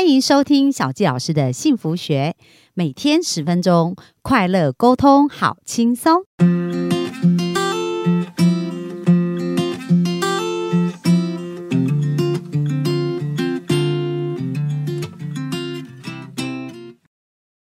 [0.00, 2.34] 欢迎收听小纪老师的幸福学，
[2.72, 6.24] 每天十分钟，快乐沟通，好轻松。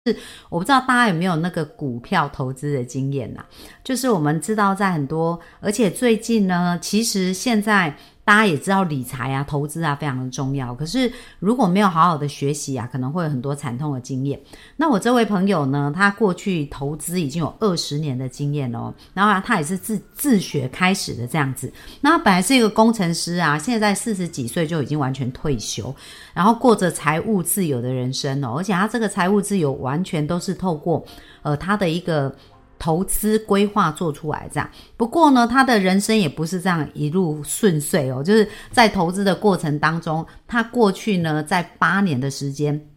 [0.05, 0.17] 是，
[0.49, 3.45] 我不知道大家有没有那个股票投资的经验呐？
[3.85, 7.97] 就是我们知道，在很多，而且最近呢，其实现在。
[8.27, 11.09] 大家也知道理财啊、投资啊非常的重要，可是
[11.39, 14.37] 如果没有好好的学习啊，可能会有很多惨痛的经验。
[14.75, 21.71] 那我这位朋友呢，他过去投资已经有二十年的经验哦，然后他也是自自学开始的这样子。
[22.01, 25.95] 那他本来是一个工程师啊，现在四十几岁就已经完全退休，
[26.33, 31.01] 然后过着财务自由的人生哦，而且他这个财务自由完全都是透过
[31.43, 32.35] 呃他的一个。
[32.79, 42.87] 投资规划做出来这样，不过呢，他的人生也不是这样一路顺遂哦，就是在投资的过程当中，他过去呢，在八年的时间，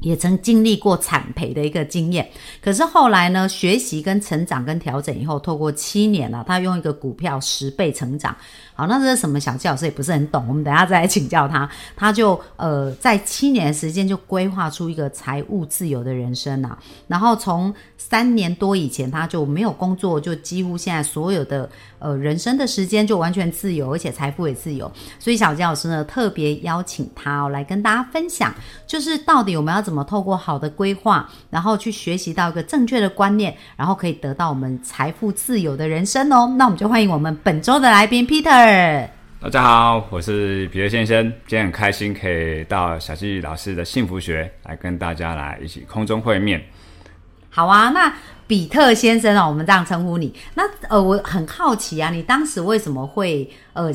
[0.00, 2.28] 也曾经历过惨赔的一个经验。
[2.60, 8.36] 可是后来呢，学习跟成长跟调整以后，透过七年了，他用一个股票十倍成长。
[8.76, 9.38] 好，那这是什么？
[9.38, 11.68] 小纪老师也不是很懂，我们等下再来请教他。
[11.94, 16.76] 他就呃，在七年时间就规划出一个财务自由的人生啊。
[17.06, 21.70] 然后从三年多以前，他就没有工作，就几乎现在所有的
[22.00, 24.90] 呃人生的时间就完全自由，而且财富也自由。
[25.20, 28.52] 所以小纪老师呢，特别邀请他哦来跟大家分享，
[28.88, 36.54] 就是到底我们要怎么透过好的规划，然后去学习到一个正确的观念，然后可以得到我们财富自由的人生哦。
[36.56, 39.08] 那我们就欢迎我们本周的来宾 Peter。
[39.40, 41.22] 大家好，我是彼得先生。
[41.46, 46.64] 今天很开心可以到小纪老师的幸福学来跟大家来一起空中会面。
[47.50, 48.10] 好啊，那
[48.46, 50.34] 比特先生啊，我们这样称呼你。
[50.54, 53.92] 那呃，我很好奇啊，你当时为什么会呃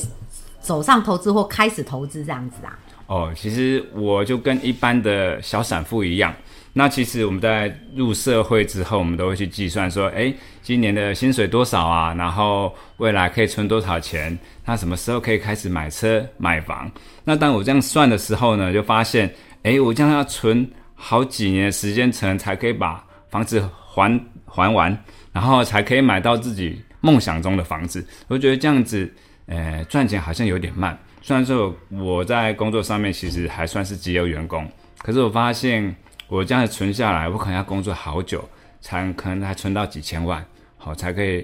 [0.62, 2.78] 走上投资或开始投资这样子啊？
[3.10, 6.32] 哦，其实我就跟一般的小散户一样。
[6.74, 12.14] 那其实我们在入社会之后，我们都会去计算说，哎，今年的薪水多少啊？
[12.14, 14.38] 然后未来可以存多少钱？
[14.64, 16.90] 那什么时候可以开始买车买房？
[17.24, 19.34] 那当我这样算的时候呢，就发现，
[19.64, 24.96] 哎，我这样要存好几年时间，才才可以把房子还还完，
[25.34, 28.06] 然后才可以买到自己梦想中的房子。
[28.28, 29.12] 我觉得这样子，
[29.48, 30.96] 呃，赚钱好像有点慢。
[31.22, 34.68] 虽然说我在工作上面其实还算是自由员工，
[35.00, 35.96] 可是我发现。
[36.32, 38.48] 我这样子存下来，我可能要工作好久，
[38.82, 40.46] 才可能还存到几千万，
[40.78, 41.44] 好才可以，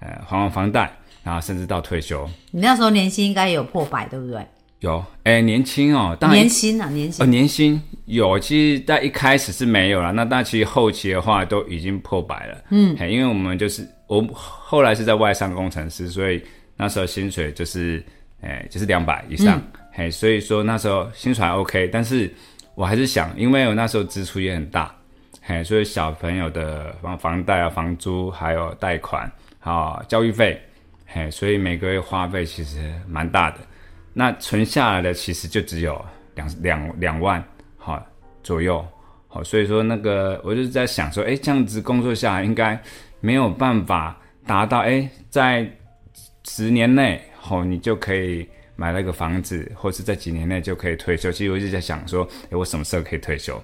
[0.00, 0.92] 呃，还完房贷，
[1.22, 2.28] 然后甚至到退休。
[2.50, 4.44] 你那时候年薪应该有破百，对不对？
[4.80, 16.42] 有，哎，年轻哦，当然年薪啊，年薪，哦，年薪有，其实在一开始是没有了，那但其实后期的话都已经破百了，嗯，因为我们就是我后来是在外商工程师，所以
[16.76, 18.04] 那时候薪水就是，
[18.44, 19.60] 哎，就是两百以上，
[19.90, 22.32] 嘿，所以说那时候薪水还 OK，但是。
[22.76, 24.92] 我还是想，因为我那时候支出也很大，
[25.40, 30.60] 嘿，所以小朋友的房房贷啊、房租还有贷款啊、教育费，
[31.06, 33.58] 嘿，所以每个月花费其实蛮大的。
[34.12, 37.40] 那存下来的其实就只有两两两万
[37.76, 38.04] 好
[38.42, 38.84] 左右，
[39.28, 42.76] 好，所以说那个我就是在想说，哎，这样子工作下来应该
[43.20, 45.64] 没有办法达到，哎，在
[46.42, 48.46] 十年内，好，你就可以。
[48.76, 51.30] 买了个房子，或是在几年内就可以退休。
[51.30, 53.62] 其实我一直在想说，哎，我什么时候可以退休？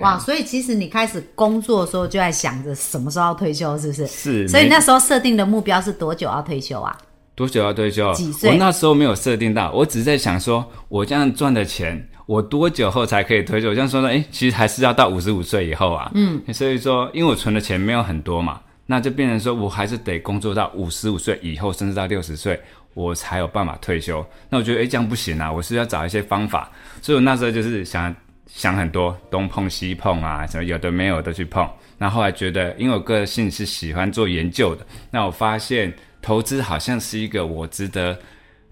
[0.00, 0.18] 哇！
[0.18, 4.04] 所以其实你开始工作的时候就在想着什么时候要退休，是不是？
[4.08, 4.48] 是。
[4.48, 6.98] 所以那时候设定的目标是多久要退休啊？
[7.36, 8.12] 多久要退休？
[8.14, 8.50] 几岁？
[8.50, 13.68] 我那时候没有设定到，我只是在想说，我这样赚的钱，我多久后才可以退休？
[13.68, 16.10] 我这样说呢，哎，其实还是要到五十五岁以后啊。
[16.16, 16.42] 嗯。
[16.52, 22.60] 所以说，因为我存的钱没有很多嘛，那就变成说我还是得工作到五十五岁以后，甚至到六十岁。
[22.94, 24.26] 我才有办法退休。
[24.48, 25.50] 那我觉得，哎，这样不行啊！
[25.50, 26.70] 我是要找一些方法。
[27.00, 28.14] 所以我那时候就是想
[28.46, 31.68] 想很多，东碰西碰啊，什么有的没有的去碰。
[31.96, 38.18] 那后来觉得，因为我个性是喜欢做研究的，那我发现投资好像是一个我值得，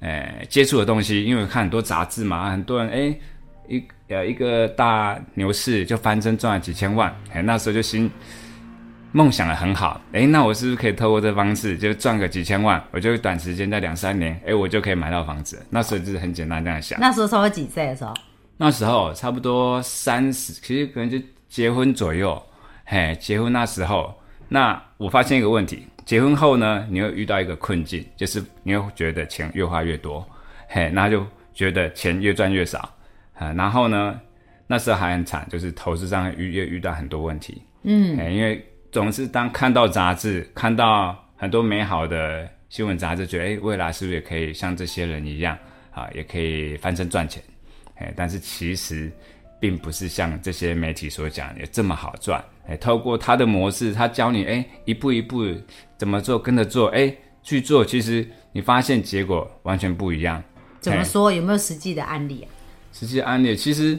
[0.00, 1.24] 呃，接触的东西。
[1.24, 3.18] 因为我看很多杂志嘛，很多人哎，
[3.68, 8.10] 一呃一个大牛市就翻身赚了几千万，哎，那时候就心。
[9.16, 12.82] 梦想的很好，诶，那我是不是可以透过这方式就赚个几千万？
[12.90, 15.64] 我就短时间在两三年，诶，我就可以买到房子。
[15.70, 17.00] 那时候就是很简单这样想。
[17.00, 18.12] 那时候稍微几岁的时候？
[18.58, 21.18] 那时候差不多三十，其实可能就
[21.48, 22.40] 结婚左右。
[22.84, 24.14] 嘿，结婚那时候，
[24.50, 30.22] 那我发现一个问题：结婚后呢，你会遇到一个困境，就是你会觉得钱越花越多，
[30.68, 32.80] 嘿，那就觉得钱越赚越少。
[33.32, 34.20] 啊，然后呢，
[34.66, 37.62] 那时候还很惨，就是投资上遇遇遇到很多问题。
[37.82, 38.62] 嗯，因为。
[38.96, 45.54] 总是当看到杂志，看到很多美好的新闻杂志，觉得哎，未来是不是也可以像这些人一样
[45.90, 47.42] 啊，也可以翻身赚钱？
[47.96, 49.12] 哎，但是其实
[49.60, 52.42] 并不是像这些媒体所讲的这么好赚。
[52.66, 55.44] 哎，透过他的模式，他教你哎一步一步
[55.98, 60.42] 怎么做，跟着做，哎去做，其实你发现结果完全不一样。
[60.80, 61.30] 怎么说？
[61.30, 62.48] 有没有实际的案例啊？
[62.94, 63.98] 实际案例其实，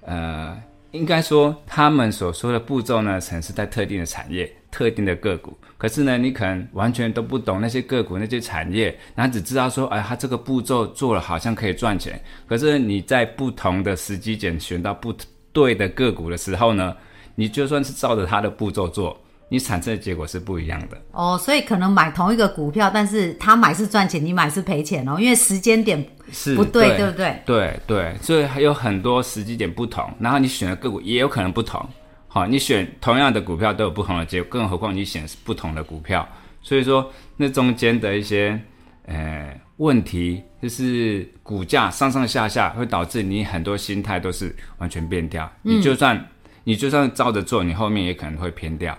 [0.00, 0.58] 呃，
[0.94, 5.52] 应该说他们所说的步骤呢，只是在特定的产业、特定的个股。
[5.76, 12.18] 可是呢，你可能完全都不懂那些个股、那些产业，然后只知道说，哎，他这个步骤做了好像可以赚钱。
[12.46, 15.12] 可是你在不同的时机点选到不
[15.52, 16.96] 对的个股的时候呢，
[17.34, 19.20] 你就算是照着他的步骤做。
[19.48, 27.42] 你产生的结果是不一样的哦，所以可能买同一个股票，但是他买是赚钱，你买是赔钱哦，因为时间点是不对，对不对？
[27.44, 31.86] 对对，所以还有很多时机点不同，然后你选的个股也有可能不同。
[32.26, 36.26] 好，你选同样的股票都有不同的结果，更何况你选不同的股票，
[36.62, 38.58] 所以说那中间的一些
[39.06, 45.48] 呃问题，就是股价上上下下会导致你很多心态都是完全变掉。
[45.62, 46.28] 你就算
[46.64, 48.98] 你就算照着做，你后面也可能会偏掉。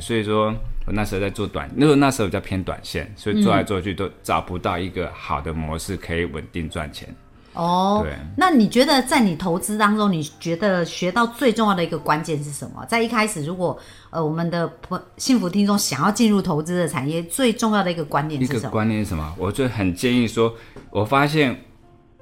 [0.00, 0.54] 所以说，
[0.86, 7.08] 我那时候在做短，那时候那时候比较偏短线，所以做来做去都找不到一个好的模式可以稳定赚钱。
[7.54, 8.12] 哦，对。
[8.36, 12.84] 那你觉得在你投资当中，你觉得学到最重要的一个关键是什么？
[12.86, 13.78] 在一开始，如果
[14.10, 14.70] 呃我们的
[15.16, 18.70] 幸福听众想要进入投资的产业，最重要的一个观念是什么？
[18.70, 19.34] 观念是什么？
[19.38, 20.54] 我就很建议说，
[20.90, 21.64] 我发现。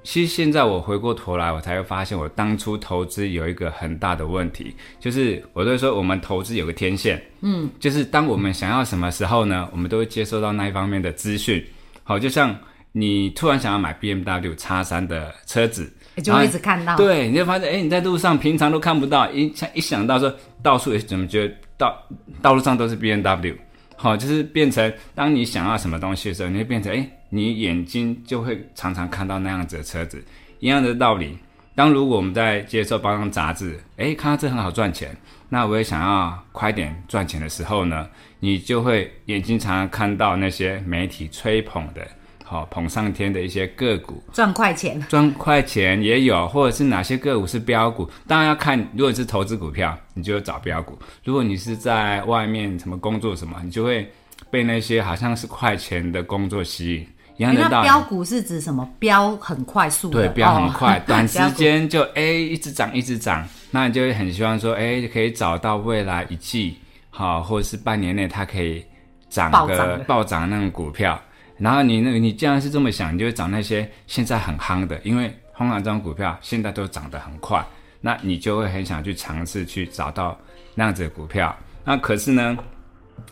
[0.06, 11.62] 其实现在我回过头来，我才会发现我当初投资有一个很大的问题，就是我都说我们投资有个天线，嗯，就是当我们想要什么时候呢，我们都会接收到那一方面的资讯。
[12.04, 12.56] 好，就像
[12.92, 15.92] 你突然想要买 B M W 叉三的车子，
[16.22, 20.32] 就会一直看到，对，你就发现，哎，你在路上平常都看不到，一想一想到说
[20.62, 22.00] 到处也怎么觉得道
[22.40, 23.56] 道路上都是 B M W，
[23.96, 27.10] 好，就是变成当你想要什么东西的时候，你会变成哎。
[27.36, 30.24] 你眼睛就会常常看到那样子的车子，
[30.58, 31.36] 一样的道理。
[31.74, 35.14] 当如果我们在接受包装杂志，诶，看到这很好赚钱，
[35.50, 38.08] 那我也想要快点赚钱的时候呢，
[38.40, 42.08] 你就会眼睛常常看到那些媒体吹捧的，
[42.42, 54.10] 好捧上天的一些个股，赚快钱，赚快钱也有，或者是哪些个股是标股，当然要看，如果是投资股票，你就找标股；如果你是在外面什么工作什么，你就会
[54.50, 57.06] 被那些好像是快钱的工作吸引。
[57.38, 58.88] 那标股是指什么？
[58.98, 66.78] 标很快速，对，标很快， 短时间就哎一直涨一直涨，那你就会很希望说，哎，可以找到未来一季，
[67.10, 68.84] 好，或者是半年内它可以
[69.28, 71.20] 涨个暴涨那种股票。
[71.58, 77.64] 然后你那个你既然是这么想，你就会找那些现在很夯的，因为通常这种股票现在都涨得很快，
[78.00, 80.38] 那你就会很想去尝试去找到
[80.74, 81.54] 那样子的股票。
[81.84, 82.56] 那可是呢，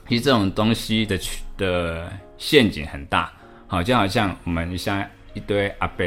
[0.08, 1.18] 其实这种东西的
[1.56, 3.32] 的陷阱很大。
[3.74, 6.04] 好，就好像我们像一堆阿伯，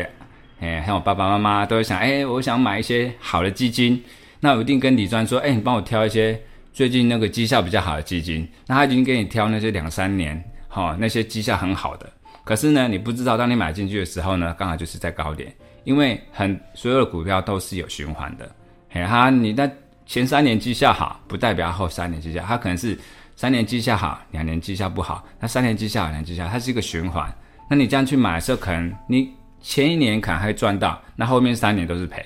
[0.62, 4.02] 哎，还有爸爸妈妈都会想，哎，我想买一些好的基金，
[4.40, 6.42] 那我一定跟李专说，哎，你帮我挑一些
[6.72, 8.48] 最近那个绩效比较好的基金。
[8.68, 12.10] 那他已经给你挑那些两三年，好，那些绩效很好的。
[12.46, 15.54] 可是呢，你不知道，当你买进去的时候呢，刚好就是在高点，
[15.84, 18.50] 因为很所有的股票都是有循环的。
[18.92, 19.70] 嘿，哈，你那
[20.06, 22.98] 前三年绩效好，不代表后三年绩效，它可能是
[23.36, 27.30] 三年绩效好，两年绩效不好，那三年绩效，两年绩效，它是一个循环。
[27.70, 32.24] 那你这样去买的时候，可能你前一年可能还赚到，那后面三年都是赔，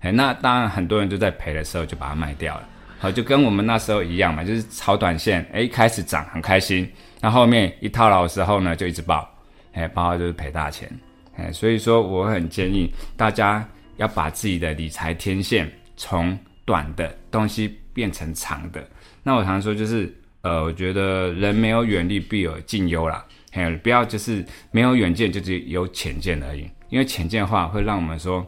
[0.00, 9.28] 哎，那当然很多人都在赔的时候就把它卖掉了，好，就跟我们那时候一样嘛，就是炒短线，哎，开始涨很开心，那后面一套牢的时候呢，就一直爆，
[9.72, 10.90] 哎，爆就是赔大钱，
[11.36, 18.82] 哎，所以说我很建议大家要把自己的理财天线从短的东西变成长的。
[19.22, 23.24] 那我常说就是，呃，我觉得人没有远虑，必有近忧啦。
[23.52, 26.68] 嘿，不要就是没有远见，就是有浅见而已。
[26.88, 28.46] 因为浅见的话，会让我们说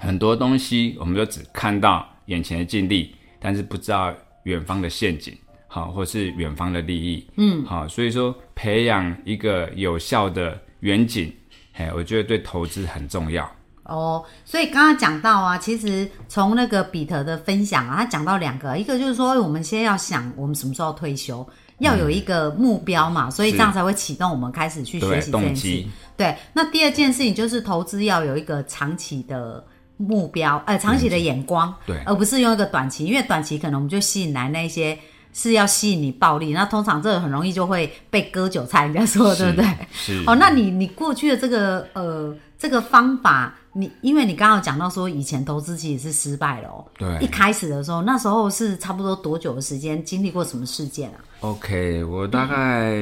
[0.00, 5.36] 很多东西，我们就只看到眼前的境地，但是不知道远方的陷阱，
[5.68, 7.26] 好，或是远方的利益。
[7.36, 11.32] 嗯，好，所以说培养一个有效的远景，
[11.72, 13.50] 嘿，我觉得对投资很重要。
[13.84, 21.46] 哦，所以刚刚讲到啊，其实从那个比特的分享啊，他讲到两个，一个就是说，我们先要想我们什么时候退休。
[21.82, 25.84] 要有一个目标嘛，所以这样才会启动我们开始去学习这件事。
[26.16, 29.64] 对，那第二件事情就是投资要有一个长期的
[29.96, 34.96] 目标，呃，长期的眼光，对，而不是用一个短期，因为短期可能我们就吸引来那些
[35.32, 39.66] 是要吸引你暴利，那通常这个很容易就会被割韭菜，人家说对不对？
[39.92, 40.22] 是。
[40.26, 52.92] 哦，那你你过去的这个呃这个方法，你因为你刚刚讲到说以前投资其实是失败了哦，对，一开始的时候，那时候是差不多多久的时间，经历过什么事件啊？OK，我大概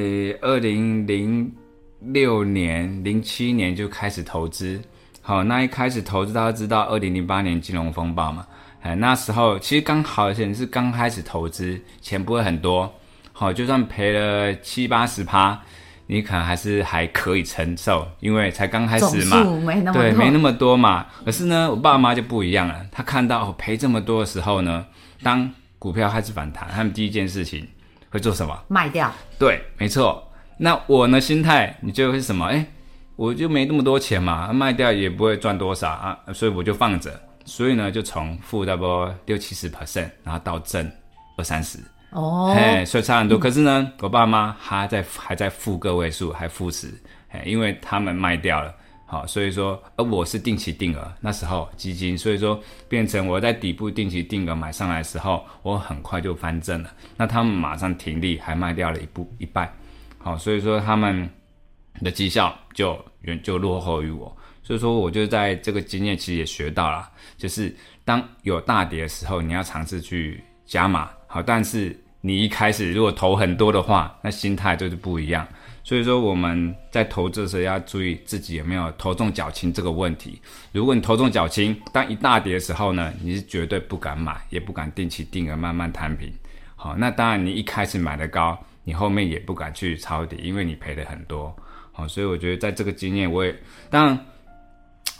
[0.41, 1.51] 二零零
[1.99, 4.81] 六年、零七年就开始投资，
[5.21, 8.47] 好，那一开始投资大家知道，二零零八年金融风暴嘛，
[8.81, 12.91] 哎，那时候其实刚好像是刚开始投资，钱不会很多，
[13.33, 15.61] 好，就算赔了七八十趴，
[16.11, 19.41] 你可能还是还可以承受，因为才刚开始嘛，
[19.93, 21.05] 对，没那么多嘛。
[21.23, 24.85] 可是呢，我爸妈就不一样了，他看到赔这么多的时候呢，
[25.23, 25.49] 当
[25.79, 27.65] 股票开始反弹，他们第一件事情
[28.09, 28.61] 会做什么？
[28.67, 29.09] 卖掉。
[29.39, 30.21] 对，没错。
[30.57, 31.21] 那我呢？
[31.21, 32.45] 心态你觉得是什么？
[32.47, 32.65] 哎，
[33.15, 37.17] 我就没那么多钱嘛，卖掉也不会赚多少啊，所以我就放着。
[37.45, 40.91] 所以呢，就从负差不多六七十 percent，然后到正
[41.37, 41.79] 二三十。
[42.11, 43.37] 哦，嘿，所以差很多。
[43.37, 46.93] 可是呢，我爸妈还在还在负个位数，还负十，
[47.29, 48.73] 哎，因为他们卖掉了。
[49.05, 56.89] 好，所以说，而我是定期定额，那时候基金，所以说变成我在底部定期定额买上来的时候，我很快就翻正了。
[57.17, 59.69] 那他们马上停利，还卖掉了一部一半。
[60.17, 61.29] 好，所以说他们
[62.01, 64.33] 的绩效就远就落后于我。
[64.63, 67.73] 所以说，我就在这个经验其实也学到了，就是
[68.05, 71.09] 当有大跌的时候，你要尝试去加码。
[71.33, 75.47] 好，但是你一开始如果投很多的话，那心态就是不一样。
[75.81, 80.41] 所以说我们在投资的时候要注意自己有没有投重脚轻这个问题。
[80.73, 86.29] 如果你投重脚轻，当一大跌的时候呢，你是绝对不敢买，也不敢定期定额慢慢摊平。
[86.75, 91.55] 好，那当然你一开始买的高，你后面也不敢去抄底，因为你赔的很多。
[91.93, 93.55] 好，所以我觉得在这个经验，我也
[93.89, 94.19] 当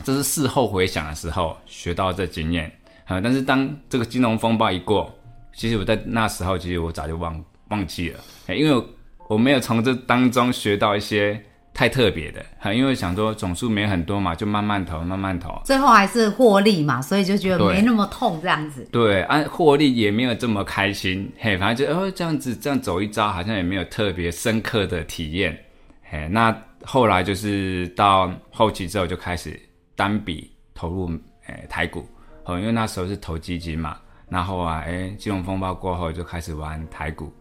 [0.04, 2.70] 这是事后回想的时候学到这经验。
[3.06, 5.14] 啊，但是当这个金融风暴一过，
[5.54, 8.86] 其实我在那时候其实我早就忘忘记了，因为。
[9.28, 11.42] 我没有从这当中学到一些
[11.74, 18.86] 太特别的，哈，因为想说总数没很多嘛，就慢慢投，慢慢投，最后还是获利嘛，所以就觉得没那么痛这样子。
[18.92, 25.58] 对，按获利也没有这么开心，嘿，反正就哦这样子这样走一招，好像也没有特别深刻的体验，
[26.04, 26.54] 嘿，那
[26.84, 29.58] 后来就是到后期之后就开始
[29.96, 31.10] 单笔投入
[31.48, 32.06] 诶台股，
[32.44, 33.98] 哦，因为那时候是投基金嘛，
[34.32, 37.34] 然后啊，哎，金融风暴过后就开始玩台股。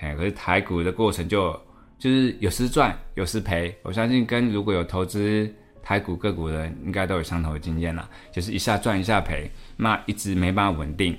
[0.00, 1.52] 哎，可是台股的过程就
[1.96, 5.48] 就是有时赚有时赔，我相信跟如果有投资
[5.80, 11.16] 台股个股的人，应该都有相同的经验啦，就是一下赚一下赔，那一直没办法稳定。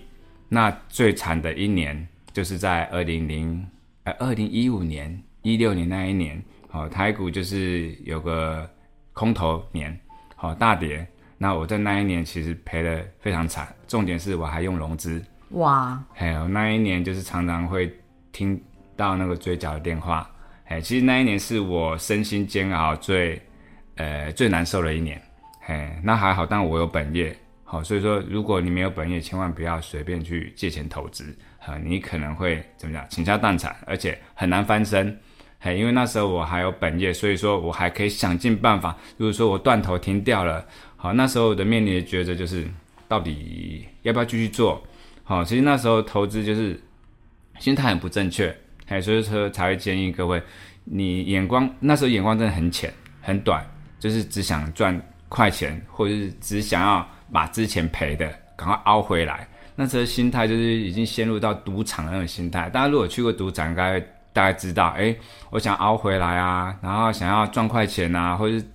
[0.50, 3.65] 那最惨的一年就是在二零零
[4.03, 8.70] 呃二零一五年一六年那一年，好台股就是有个
[9.13, 9.98] 空头年，
[10.36, 11.08] 好大跌。
[11.43, 15.21] 那我在那一年其实赔的非常惨，重点是我还用融资。
[15.50, 16.01] 哇！
[16.13, 17.93] 还有那一年就是常常会
[18.31, 18.57] 听。
[18.95, 20.29] 到那个追缴的电话，
[20.65, 23.41] 哎，其实那一年是我身心煎熬最，
[23.95, 25.19] 呃，最难受的一年，
[25.65, 31.35] 哎，那还好，但我有本业，好，所以说如果你没有本业，千万不要随便去借钱投资，
[31.65, 35.19] 啊，你可能会怎么讲，倾家荡产，而且很难翻身，
[35.62, 40.63] 哎，因为那时候我还有本业，所以说我还可以想尽办法，如果说我断头停掉了，
[41.03, 42.65] 好，那时候我的面临的抉择就是，
[43.10, 44.81] 到底要不要继续做，
[45.25, 46.81] 好，其实那时候投资就是
[47.60, 48.55] 心态很不正确。
[48.88, 50.41] 哎，所以说才会建议各位，
[50.86, 52.89] 你眼光那时候眼光真的很浅
[53.22, 53.69] 很短，
[54.00, 59.45] 就是只想赚快钱，或者是只想要把之前赔的赶快凹回来。
[59.75, 62.69] 那时候心态就是已经陷入到赌场那种心态。
[62.69, 64.00] 大家如果去过赌场，应该
[64.31, 65.13] 大概知道，哎，
[65.50, 68.65] 我想凹回来啊，然后想要赚快钱啊，或者是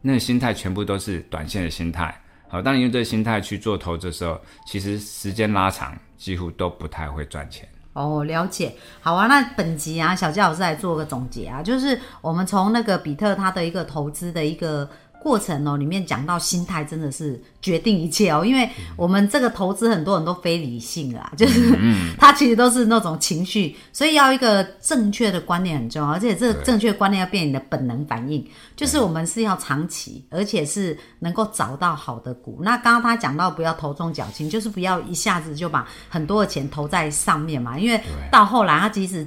[0.00, 2.18] 那个心态全部都是短线的心态。
[2.48, 7.68] 好，当你用这个心态去做投资的时候，其实时间拉长，几乎都不太会赚钱。
[7.92, 9.26] 哦，了解，好啊。
[9.26, 14.88] 那本集啊，小教老师来做个总结啊，就是我们从那个比特它的一个投资的一个。
[15.22, 21.76] 过程哦，里面讲到心态真的是决定一切哦，因为我们这个投资很多人都非理性啊，就是
[22.16, 28.46] 他其实都是那种情绪，所以要一个正确的观念很重要，而且这个正确观念要变你的本能反应，
[28.76, 32.60] 就是我们是要长期，而且是能够找到好的股。
[32.62, 39.26] 那刚刚他讲到不要头重脚轻，就是不要一下子就把很多的钱投在上面嘛，因为到后来他即使。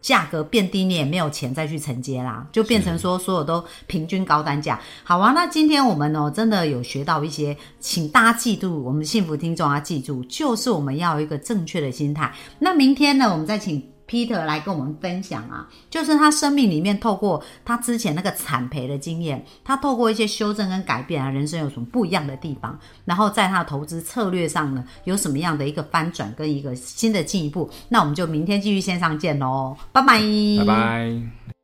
[0.00, 4.80] 价格变低，你也没有钱再去承接啦，就变成说所有都平均高单价。
[5.04, 12.32] 好啊，那今天我们哦真的有学到一些，请大家记住，我们幸福听众要记住，就是我们要有一个正确的心态。
[12.58, 13.82] 那明天呢，我们再请。
[14.10, 30.18] Peter 来跟我们分享啊，就是他生命里面透过他之前那个惨赔的经验，他透过一些修正跟改变啊，人生有什么不一样的地方，然后在他的投资策略上呢，有什么样的一个翻转跟一个新的进一步，那我们就明天继续线上见喽，拜拜，
[30.58, 31.59] 拜拜。